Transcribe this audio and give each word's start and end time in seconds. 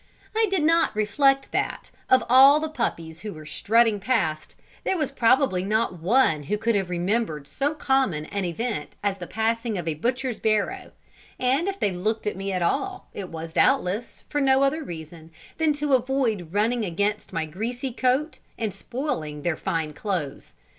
I 0.35 0.47
did 0.49 0.63
not 0.63 0.95
reflect 0.95 1.51
that, 1.51 1.91
of 2.09 2.23
all 2.27 2.59
the 2.59 2.69
puppies 2.71 3.19
who 3.21 3.33
were 3.33 3.45
strutting 3.45 3.99
past, 3.99 4.55
there 4.83 4.97
was 4.97 5.11
probably 5.11 5.63
not 5.63 5.99
one 5.99 6.41
who 6.41 6.57
could 6.57 6.73
have 6.73 6.89
remembered 6.89 7.47
so 7.47 7.75
common 7.75 8.25
an 8.25 8.43
event 8.43 8.93
as 9.03 9.19
the 9.19 9.27
passing 9.27 9.77
of 9.77 9.87
a 9.87 9.93
butcher's 9.93 10.39
barrow; 10.39 10.91
and 11.39 11.67
if 11.67 11.79
they 11.79 11.91
looked 11.91 12.25
at 12.25 12.35
me 12.35 12.51
at 12.51 12.63
all, 12.63 13.09
it 13.13 13.29
was, 13.29 13.53
doubtless, 13.53 14.23
for 14.27 14.41
no 14.41 14.63
other 14.63 14.81
reason 14.83 15.29
than 15.59 15.71
to 15.73 15.93
avoid 15.93 16.51
running 16.51 16.83
against 16.83 17.31
my 17.31 17.45
greasy 17.45 17.91
coat 17.91 18.39
and 18.57 18.73
spoiling 18.73 19.43
their 19.43 19.55
fine 19.55 19.93
clothes. 19.93 20.55